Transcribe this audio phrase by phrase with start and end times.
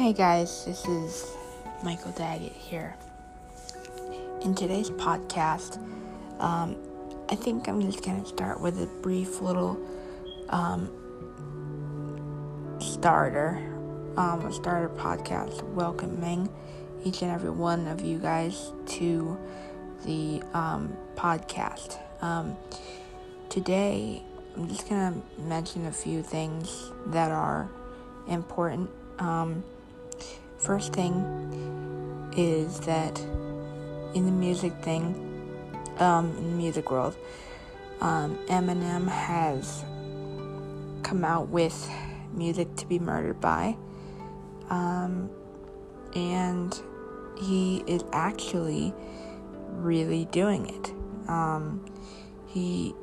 [0.00, 1.36] Hey guys, this is
[1.82, 2.96] Michael Daggett here.
[4.40, 5.76] In today's podcast,
[6.40, 6.74] um,
[7.28, 9.78] I think I'm just going to start with a brief little
[10.48, 10.88] um,
[12.80, 13.58] starter,
[14.16, 16.48] um, a starter podcast welcoming
[17.04, 19.38] each and every one of you guys to
[20.06, 21.98] the um, podcast.
[22.22, 22.56] Um,
[23.50, 24.22] today,
[24.56, 27.68] I'm just going to mention a few things that are
[28.26, 28.88] important.
[30.60, 33.18] First thing is that
[34.14, 35.14] in the music thing,
[35.98, 37.16] um, in the music world,
[38.00, 39.84] um, Eminem has
[41.02, 41.90] come out with
[42.32, 43.76] music to be murdered by.
[44.68, 45.30] Um,
[46.14, 46.78] and
[47.38, 48.92] he is actually
[49.68, 50.92] really doing it.
[51.28, 51.84] Um,
[52.46, 52.94] he,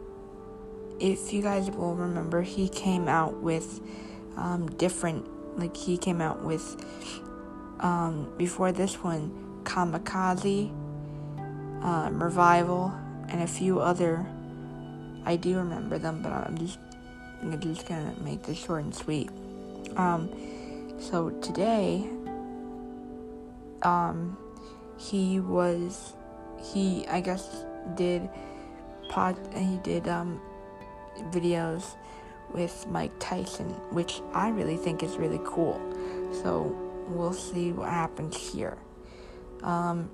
[1.00, 3.82] if you guys will remember, he came out with
[4.36, 6.76] um, different, like, he came out with,
[7.80, 10.70] um, before this one, Kamikaze,
[11.84, 12.94] um, Revival,
[13.30, 14.26] and a few other.
[15.26, 16.80] I do remember them, but I'm just,
[17.42, 19.30] I'm just gonna make this short and sweet.
[19.96, 20.30] Um,
[21.00, 22.10] so today,
[23.84, 24.38] um,
[24.98, 26.14] he was,
[26.72, 28.30] he I guess did
[29.10, 30.42] pod, he did um
[31.32, 31.96] videos
[32.54, 35.80] with Mike Tyson, which I really think is really cool.
[36.42, 36.76] So
[37.10, 38.78] we'll see what happens here.
[39.64, 40.10] Um,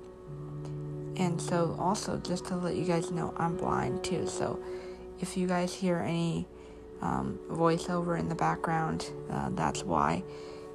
[1.16, 4.26] and so also just to let you guys know, I'm blind too.
[4.26, 4.62] So
[5.20, 6.46] if you guys hear any
[7.00, 10.22] um, voiceover in the background, uh, that's why.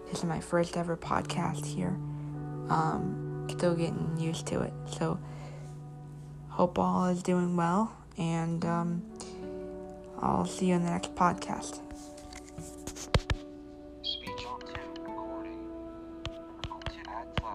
[0.09, 1.97] This is my first ever podcast here.
[2.70, 4.73] Um, still getting used to it.
[4.97, 5.20] So
[6.50, 9.03] hope all is doing well, and um,
[10.20, 11.80] I'll see you in the next podcast.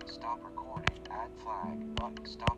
[0.09, 2.54] Stop recording, add flag, button, stop